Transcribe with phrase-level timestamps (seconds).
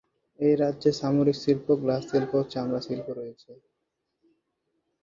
[0.39, 3.51] এই রাজ্যে সিরামিক শিল্প, গ্লাস শিল্প ও চামড়া শিল্প রয়েছে।